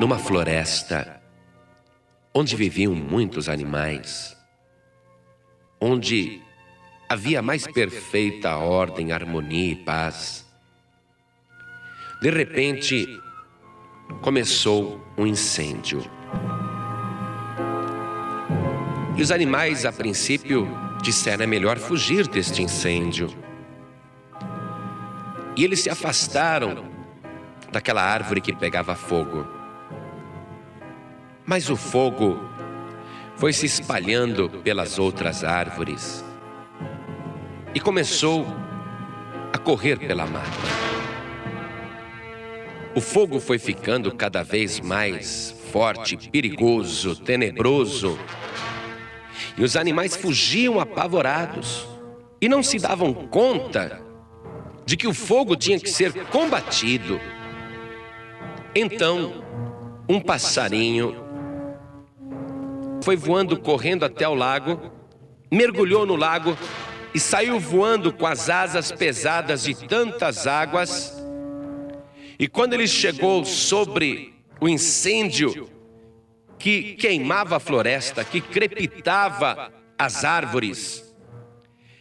[0.00, 1.20] numa floresta
[2.32, 4.34] onde viviam muitos animais,
[5.78, 6.40] onde
[7.06, 10.48] havia mais perfeita ordem, harmonia e paz.
[12.22, 13.06] De repente,
[14.22, 16.02] começou um incêndio.
[19.18, 20.66] E os animais, a princípio,
[21.02, 23.28] disseram: é melhor fugir deste incêndio.
[25.54, 26.88] E eles se afastaram
[27.70, 29.59] daquela árvore que pegava fogo.
[31.46, 32.38] Mas o fogo
[33.36, 36.24] foi se espalhando pelas outras árvores
[37.74, 38.46] e começou
[39.52, 40.50] a correr pela mata.
[42.94, 48.18] O fogo foi ficando cada vez mais forte, perigoso, tenebroso.
[49.56, 51.86] E os animais fugiam apavorados
[52.40, 54.02] e não se davam conta
[54.84, 57.20] de que o fogo tinha que ser combatido.
[58.74, 59.44] Então,
[60.08, 61.29] um passarinho
[63.02, 64.92] foi voando, correndo até o lago,
[65.50, 66.56] mergulhou no lago
[67.14, 71.16] e saiu voando com as asas pesadas de tantas águas.
[72.38, 75.68] E quando ele chegou sobre o incêndio
[76.58, 81.14] que queimava a floresta, que crepitava as árvores,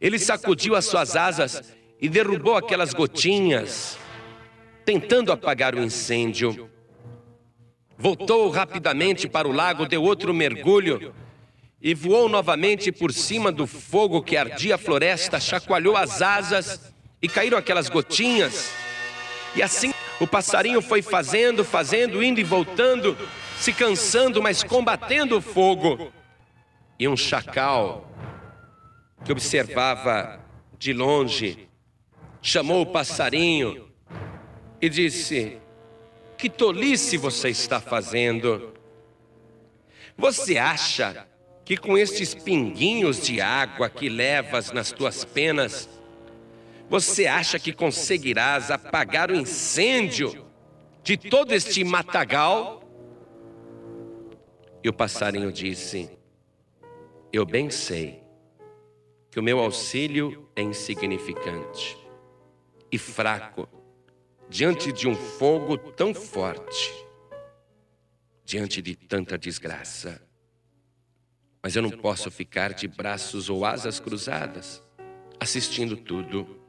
[0.00, 3.98] ele sacudiu as suas asas e derrubou aquelas gotinhas,
[4.84, 6.70] tentando apagar o incêndio.
[8.00, 11.12] Voltou rapidamente para o lago, deu outro mergulho
[11.82, 17.28] e voou novamente por cima do fogo que ardia a floresta, chacoalhou as asas e
[17.28, 18.72] caíram aquelas gotinhas.
[19.54, 23.16] E assim o passarinho foi fazendo, fazendo, indo e voltando,
[23.58, 26.10] se cansando, mas combatendo o fogo.
[26.98, 28.10] E um chacal
[29.22, 30.40] que observava
[30.78, 31.68] de longe
[32.40, 33.90] chamou o passarinho
[34.80, 35.58] e disse:
[36.40, 38.72] Que tolice você está fazendo?
[40.16, 41.28] Você acha
[41.66, 45.86] que com estes pinguinhos de água que levas nas tuas penas,
[46.88, 50.46] você acha que conseguirás apagar o incêndio
[51.02, 52.82] de todo este matagal?
[54.82, 56.08] E o passarinho disse:
[57.30, 58.22] Eu bem sei
[59.30, 61.98] que o meu auxílio é insignificante
[62.90, 63.68] e fraco
[64.50, 66.92] diante de um fogo tão forte,
[68.44, 70.20] diante de tanta desgraça.
[71.62, 74.82] Mas eu não posso ficar de braços ou asas cruzadas,
[75.38, 76.60] assistindo tudo.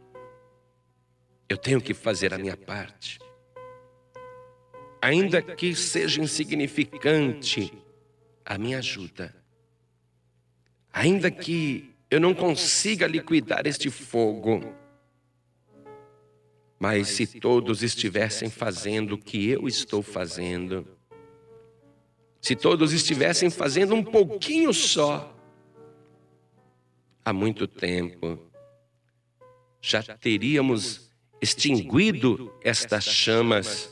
[1.49, 3.17] Eu tenho que fazer a minha parte.
[5.01, 7.73] Ainda que seja insignificante
[8.45, 9.35] a minha ajuda,
[10.93, 14.61] ainda que eu não consiga liquidar este fogo,
[16.81, 20.87] mas se todos estivessem fazendo o que eu estou fazendo,
[22.41, 25.31] se todos estivessem fazendo um pouquinho só,
[27.23, 28.39] há muito tempo,
[29.79, 33.87] já teríamos extinguido estas chamas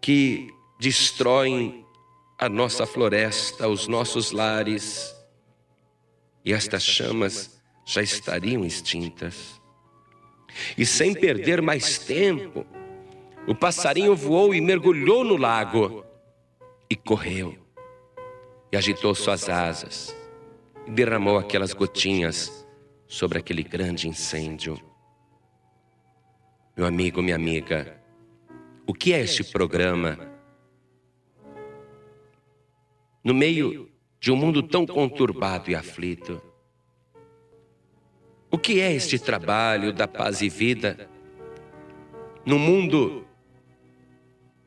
[0.00, 0.48] que
[0.80, 1.84] destroem
[2.38, 5.14] a nossa floresta, os nossos lares,
[6.42, 9.59] e estas chamas já estariam extintas.
[10.76, 12.66] E sem perder mais tempo,
[13.46, 16.04] o passarinho voou e mergulhou no lago
[16.88, 17.56] e correu.
[18.72, 20.16] E agitou suas asas
[20.86, 22.66] e derramou aquelas gotinhas
[23.06, 24.80] sobre aquele grande incêndio.
[26.76, 28.00] Meu amigo, minha amiga,
[28.86, 30.18] o que é este programa?
[33.22, 33.90] No meio
[34.20, 36.40] de um mundo tão conturbado e aflito,
[38.50, 41.08] o que é este trabalho da paz e vida
[42.44, 43.24] no mundo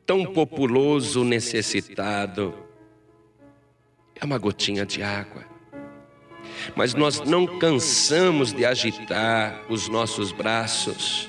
[0.06, 2.54] tão populoso, necessitado?
[4.14, 5.44] É uma gotinha de água.
[6.74, 11.28] Mas nós não cansamos de agitar os nossos braços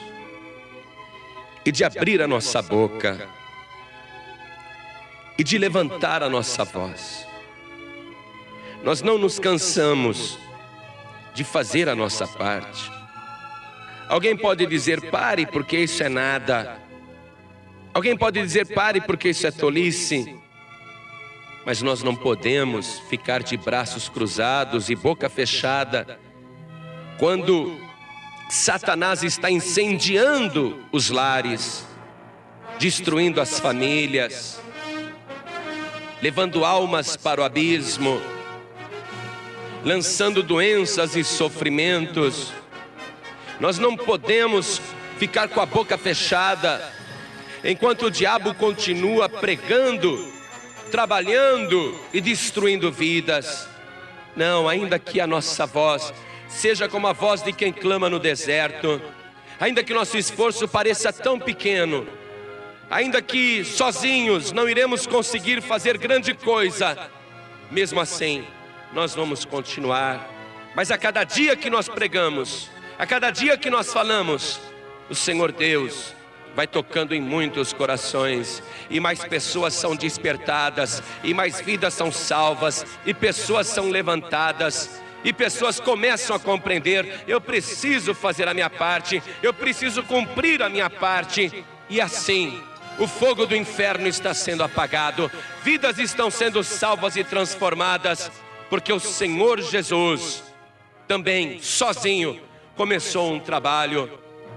[1.66, 3.28] e de abrir a nossa boca
[5.38, 7.28] e de levantar a nossa voz.
[8.84, 10.38] Nós não nos cansamos
[11.36, 12.90] de fazer a nossa parte.
[14.08, 16.80] Alguém pode dizer pare porque isso é nada.
[17.94, 20.34] Alguém pode dizer pare porque isso é tolice.
[21.66, 26.20] Mas nós não podemos ficar de braços cruzados e boca fechada
[27.20, 27.78] quando
[28.50, 31.86] Satanás está incendiando os lares,
[32.80, 34.62] destruindo as famílias,
[36.22, 38.22] levando almas para o abismo
[39.86, 42.52] lançando doenças e sofrimentos.
[43.60, 44.82] Nós não podemos
[45.20, 46.92] ficar com a boca fechada,
[47.64, 50.34] enquanto o diabo continua pregando,
[50.90, 53.70] trabalhando e destruindo vidas.
[54.36, 56.12] Não, ainda que a nossa voz
[56.50, 59.00] seja como a voz de quem clama no deserto,
[59.60, 62.08] ainda que nosso esforço pareça tão pequeno,
[62.90, 67.10] ainda que sozinhos não iremos conseguir fazer grande coisa,
[67.72, 68.46] mesmo assim,
[68.96, 70.32] nós vamos continuar.
[70.74, 74.60] Mas a cada dia que nós pregamos, a cada dia que nós falamos,
[75.10, 76.16] o Senhor Deus
[76.56, 82.86] vai tocando em muitos corações, e mais pessoas são despertadas, e mais vidas são salvas,
[83.06, 89.22] e pessoas são levantadas, e pessoas começam a compreender: eu preciso fazer a minha parte,
[89.44, 92.64] eu preciso cumprir a minha parte, e assim
[92.98, 95.30] o fogo do inferno está sendo apagado,
[95.64, 98.32] vidas estão sendo salvas e transformadas,
[98.70, 100.44] porque o Senhor Jesus
[101.08, 102.42] também, sozinho,
[102.76, 104.12] começou um trabalho,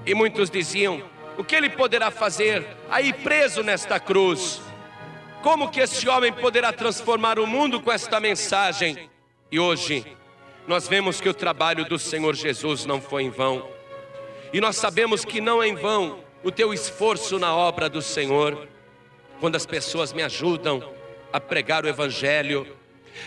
[0.07, 1.03] e muitos diziam:
[1.37, 4.61] o que ele poderá fazer aí preso nesta cruz?
[5.43, 9.09] Como que esse homem poderá transformar o mundo com esta mensagem?
[9.51, 10.05] E hoje,
[10.67, 13.69] nós vemos que o trabalho do Senhor Jesus não foi em vão.
[14.53, 18.67] E nós sabemos que não é em vão o teu esforço na obra do Senhor.
[19.39, 20.83] Quando as pessoas me ajudam
[21.33, 22.67] a pregar o Evangelho,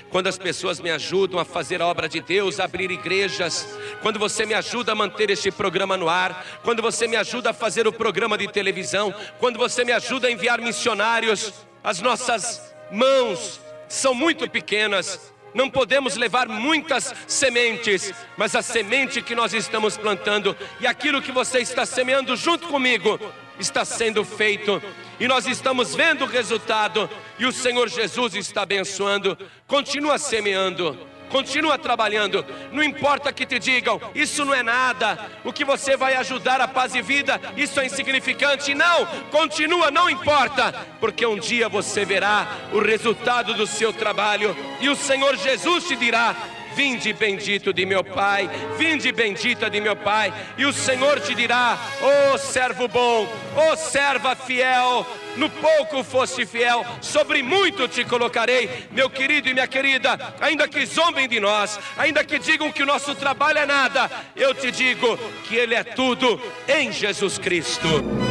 [0.10, 3.68] quando as pessoas me ajudam a fazer a obra de Deus, a abrir igrejas,
[4.02, 7.54] quando você me ajuda a manter este programa no ar, quando você me ajuda a
[7.54, 11.54] fazer o programa de televisão, quando você me ajuda a enviar missionários,
[11.84, 19.36] as nossas mãos são muito pequenas, não podemos levar muitas sementes, mas a semente que
[19.36, 23.20] nós estamos plantando e aquilo que você está semeando junto comigo
[23.60, 24.82] está sendo feito
[25.21, 27.07] e nós estamos vendo o resultado
[27.38, 29.38] e o Senhor Jesus está abençoando.
[29.68, 30.97] Continua semeando,
[31.29, 32.44] continua trabalhando.
[32.71, 35.29] Não importa que te digam, isso não é nada.
[35.44, 38.73] O que você vai ajudar a paz e vida, isso é insignificante.
[38.73, 44.89] Não, continua, não importa, porque um dia você verá o resultado do seu trabalho e
[44.89, 46.35] o Senhor Jesus te dirá:
[46.75, 51.77] Vinde bendito de meu Pai, vinde bendita de meu Pai, e o Senhor te dirá:
[52.01, 58.03] Ó oh, servo bom, ó oh, serva fiel, no pouco foste fiel, sobre muito te
[58.06, 60.35] colocarei, meu querido e minha querida.
[60.39, 64.53] Ainda que zombem de nós, ainda que digam que o nosso trabalho é nada, eu
[64.53, 68.31] te digo que Ele é tudo em Jesus Cristo.